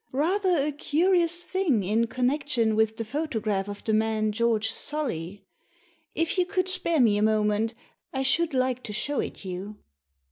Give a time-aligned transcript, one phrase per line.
[0.13, 5.45] "Rather a curious thing in connection with the photograph of the man George Solly.
[6.15, 7.75] If you could spare me a moment
[8.11, 9.77] I should like to show it you."